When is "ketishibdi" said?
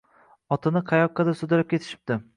1.75-2.23